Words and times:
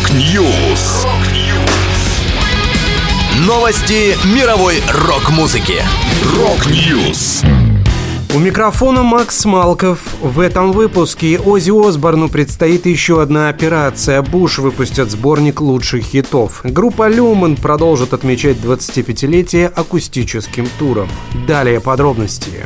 Rock 0.00 0.47
News. 0.47 1.06
Новости 3.46 4.16
мировой 4.34 4.76
рок-музыки. 4.88 5.82
Rock 6.38 6.84
News. 6.84 7.42
У 8.34 8.38
микрофона 8.38 9.02
Макс 9.02 9.44
Малков. 9.44 9.98
В 10.22 10.40
этом 10.40 10.72
выпуске 10.72 11.38
Оззи 11.38 11.70
Осборну 11.70 12.30
предстоит 12.30 12.86
еще 12.86 13.20
одна 13.20 13.50
операция. 13.50 14.22
Bush 14.22 14.58
выпустят 14.58 15.10
сборник 15.10 15.60
лучших 15.60 16.02
хитов. 16.04 16.62
Группа 16.64 17.06
Lumen 17.08 17.56
продолжит 17.56 18.14
отмечать 18.14 18.56
25-летие 18.56 19.66
акустическим 19.66 20.66
туром. 20.78 21.10
Далее 21.46 21.80
подробности. 21.80 22.64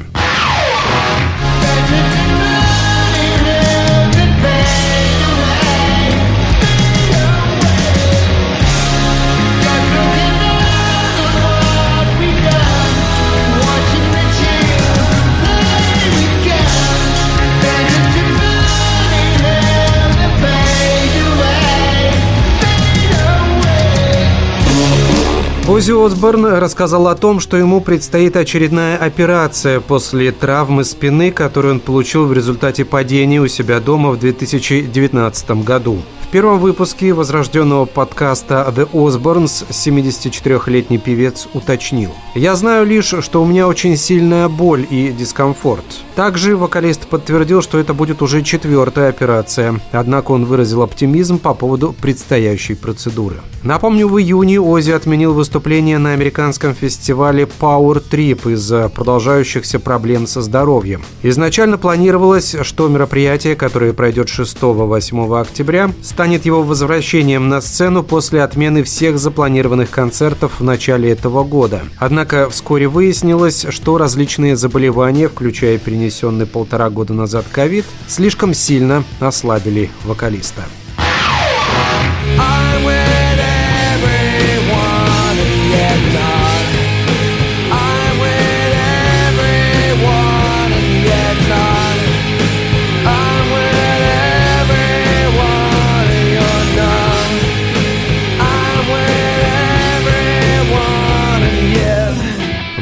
Ози 25.66 25.92
Осборн 25.92 26.44
рассказал 26.44 27.08
о 27.08 27.14
том, 27.14 27.40
что 27.40 27.56
ему 27.56 27.80
предстоит 27.80 28.36
очередная 28.36 28.98
операция 28.98 29.80
после 29.80 30.30
травмы 30.30 30.84
спины, 30.84 31.30
которую 31.30 31.74
он 31.74 31.80
получил 31.80 32.26
в 32.26 32.34
результате 32.34 32.84
падения 32.84 33.40
у 33.40 33.48
себя 33.48 33.80
дома 33.80 34.10
в 34.10 34.18
2019 34.18 35.50
году 35.64 36.02
первом 36.34 36.58
выпуске 36.58 37.12
возрожденного 37.12 37.84
подкаста 37.84 38.66
The 38.76 38.90
Osbournes 38.90 39.64
74-летний 39.70 40.98
певец 40.98 41.46
уточнил. 41.54 42.10
«Я 42.34 42.56
знаю 42.56 42.84
лишь, 42.86 43.14
что 43.20 43.40
у 43.40 43.46
меня 43.46 43.68
очень 43.68 43.96
сильная 43.96 44.48
боль 44.48 44.84
и 44.90 45.12
дискомфорт». 45.16 45.84
Также 46.16 46.56
вокалист 46.56 47.06
подтвердил, 47.06 47.62
что 47.62 47.78
это 47.78 47.94
будет 47.94 48.20
уже 48.20 48.42
четвертая 48.42 49.10
операция, 49.10 49.80
однако 49.92 50.32
он 50.32 50.44
выразил 50.44 50.82
оптимизм 50.82 51.38
по 51.38 51.54
поводу 51.54 51.92
предстоящей 51.92 52.74
процедуры. 52.74 53.36
Напомню, 53.62 54.08
в 54.08 54.18
июне 54.18 54.60
Ози 54.60 54.90
отменил 54.90 55.34
выступление 55.34 55.98
на 55.98 56.14
американском 56.14 56.74
фестивале 56.74 57.48
Power 57.60 58.02
Trip 58.10 58.52
из-за 58.52 58.88
продолжающихся 58.88 59.78
проблем 59.78 60.26
со 60.26 60.42
здоровьем. 60.42 61.02
Изначально 61.22 61.78
планировалось, 61.78 62.56
что 62.62 62.88
мероприятие, 62.88 63.54
которое 63.54 63.92
пройдет 63.92 64.26
6-8 64.26 65.40
октября, 65.40 65.90
станет 66.02 66.23
станет 66.24 66.46
его 66.46 66.62
возвращением 66.62 67.50
на 67.50 67.60
сцену 67.60 68.02
после 68.02 68.42
отмены 68.42 68.82
всех 68.82 69.18
запланированных 69.18 69.90
концертов 69.90 70.52
в 70.58 70.64
начале 70.64 71.10
этого 71.10 71.44
года. 71.44 71.82
Однако 71.98 72.48
вскоре 72.48 72.88
выяснилось, 72.88 73.66
что 73.68 73.98
различные 73.98 74.56
заболевания, 74.56 75.28
включая 75.28 75.76
перенесенный 75.76 76.46
полтора 76.46 76.88
года 76.88 77.12
назад 77.12 77.44
ковид, 77.52 77.84
слишком 78.08 78.54
сильно 78.54 79.04
ослабили 79.20 79.90
вокалиста. 80.04 80.62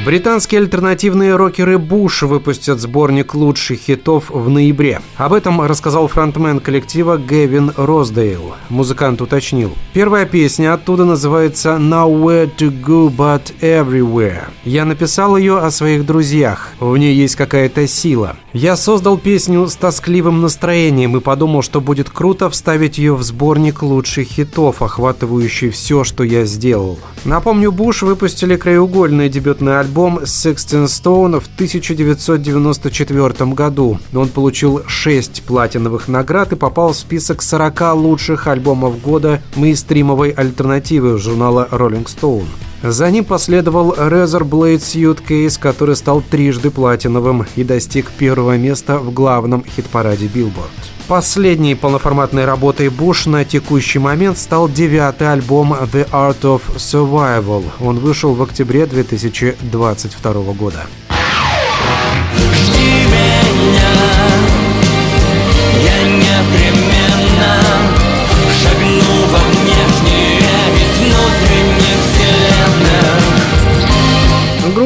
Британские 0.05 0.63
альтернативные 0.63 1.37
рокеры 1.37 1.79
Буш 1.79 2.23
выпустят 2.23 2.81
сборник 2.81 3.37
лучших 3.37 3.79
хитов 3.79 4.31
в 4.31 4.49
ноябре. 4.49 5.01
Об 5.17 5.33
этом 5.33 5.61
рассказал 5.63 6.09
фронтмен 6.09 6.59
коллектива 6.59 7.19
Гэвин 7.19 7.73
Роздейл. 7.77 8.55
Музыкант 8.69 9.23
уточнил. 9.23 9.77
Первая 9.93 10.27
песня 10.27 10.75
оттуда 10.75 11.05
называется 11.05 11.77
«Nowhere 11.79 12.51
to 12.59 12.73
go 12.85 13.15
but 13.15 13.55
everywhere». 13.61 14.47
Я 14.65 14.85
написал 14.85 15.37
ее 15.37 15.59
о 15.59 15.71
своих 15.71 16.05
друзьях. 16.05 16.73
В 16.81 16.97
ней 16.97 17.15
есть 17.15 17.37
какая-то 17.37 17.87
сила. 17.87 18.35
Я 18.53 18.75
создал 18.75 19.19
песню 19.19 19.69
с 19.69 19.77
тоскливым 19.77 20.43
настроением 20.43 21.17
и 21.17 21.21
подумал, 21.21 21.63
что 21.63 21.81
будет 21.81 22.11
круто 22.11 22.51
вставить 22.51 22.99
ее 22.99 23.15
в 23.15 23.23
сборник 23.23 23.83
лучших 23.83 24.27
хитов, 24.27 24.83
охватывающий 24.83 25.71
все, 25.71 26.03
что 26.03 26.25
я 26.25 26.45
сделал. 26.45 26.99
Напомню, 27.25 27.71
Буш 27.71 28.03
выпустили 28.03 28.57
краеугольный 28.57 29.29
дебютный 29.29 29.79
альбом 29.79 29.92
альбом 29.93 30.21
Sixteen 30.21 30.87
Stone 30.87 31.39
в 31.39 31.49
1994 31.55 33.53
году. 33.53 33.99
Он 34.15 34.29
получил 34.29 34.81
6 34.87 35.43
платиновых 35.43 36.09
наград 36.09 36.53
и 36.53 36.57
попал 36.57 36.95
в 36.95 36.97
список 36.97 37.43
40 37.43 37.95
лучших 37.97 38.47
альбомов 38.47 39.03
года 39.03 39.43
мейнстримовой 39.55 40.31
альтернативы 40.31 41.19
журнала 41.19 41.69
Rolling 41.71 42.07
Stone. 42.07 42.47
За 42.83 43.11
ним 43.11 43.27
последовал 43.27 43.93
Razor 43.93 44.49
Blade 44.49 44.79
Suitcase, 44.79 45.61
который 45.61 45.95
стал 45.95 46.23
трижды 46.23 46.71
платиновым 46.71 47.45
и 47.55 47.63
достиг 47.63 48.11
первого 48.13 48.57
места 48.57 48.99
в 48.99 49.13
главном 49.13 49.63
хит-параде 49.77 50.27
Billboard. 50.27 50.92
Последней 51.09 51.75
полноформатной 51.75 52.45
работой 52.45 52.89
Буш 52.89 53.27
на 53.27 53.45
текущий 53.45 53.99
момент 53.99 54.39
стал 54.39 54.69
девятый 54.69 55.31
альбом 55.31 55.73
The 55.73 56.09
Art 56.11 56.41
of 56.43 56.63
Survival. 56.77 57.65
Он 57.81 57.99
вышел 57.99 58.35
в 58.35 58.43
октябре 58.43 58.87
2022 58.87 60.33
года. 60.53 60.87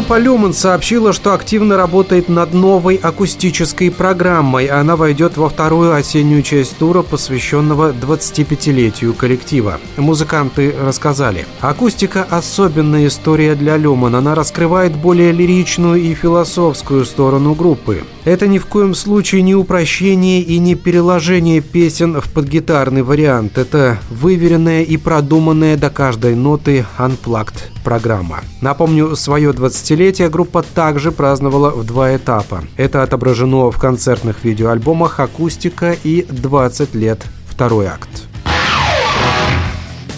Группа 0.07 0.23
Люман 0.23 0.55
сообщила, 0.55 1.13
что 1.13 1.35
активно 1.35 1.77
работает 1.77 2.29
над 2.29 2.55
новой 2.55 2.95
акустической 2.95 3.91
программой. 3.91 4.67
Она 4.67 4.95
войдет 4.95 5.37
во 5.37 5.49
вторую 5.49 5.93
осеннюю 5.97 6.43
часть 6.43 6.77
тура, 6.77 7.03
посвященного 7.03 7.93
25-летию 7.93 9.15
коллектива. 9.15 9.81
Музыканты 9.97 10.73
рассказали. 10.81 11.45
Акустика– 11.61 12.25
особенная 12.31 13.09
история 13.09 13.57
для 13.57 13.77
Люман. 13.77 14.15
Она 14.15 14.37
раскрывает 14.37 14.95
более 14.95 15.33
лиричную 15.33 16.01
и 16.01 16.15
философскую 16.15 17.05
сторону 17.05 17.55
группы. 17.57 18.05
Это 18.25 18.47
ни 18.47 18.59
в 18.59 18.67
коем 18.67 18.95
случае 18.95 19.43
не 19.43 19.57
упрощение 19.57 20.41
и 20.41 20.59
не 20.59 20.77
переложение 20.77 21.61
песен 21.61 22.21
в 22.21 22.33
подгитарный 22.33 23.03
вариант. 23.03 23.59
Это 23.59 23.99
выверенная 24.11 24.83
и 24.83 24.97
продуманная 24.99 25.77
до 25.77 25.91
каждой 25.91 26.37
ноты 26.37 26.87
unplugged 26.97 27.55
программа. 27.87 28.41
Напомню, 28.61 29.15
свое 29.15 29.53
20-летие 29.97 30.29
группа 30.29 30.63
также 30.63 31.11
праздновала 31.11 31.71
в 31.71 31.85
два 31.85 32.15
этапа. 32.15 32.63
Это 32.77 33.03
отображено 33.03 33.71
в 33.71 33.79
концертных 33.79 34.45
видеоальбомах 34.45 35.21
«Акустика» 35.21 35.97
и 36.05 36.23
«20 36.23 36.97
лет. 36.97 37.25
Второй 37.49 37.87
акт». 37.87 38.09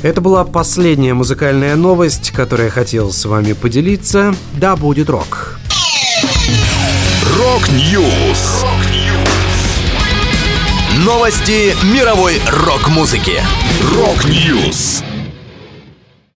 Это 0.02 0.20
была 0.20 0.44
последняя 0.44 1.14
музыкальная 1.14 1.76
новость, 1.76 2.30
которую 2.30 2.66
я 2.66 2.72
хотел 2.72 3.12
с 3.12 3.24
вами 3.24 3.52
поделиться. 3.52 4.34
Да 4.54 4.76
будет 4.76 5.10
рок! 5.10 5.58
Rock 7.36 7.93
News! 7.93 8.64
Новости 11.04 11.74
мировой 11.94 12.40
рок-музыки. 12.48 13.40
Рок-Ньюс! 13.94 15.02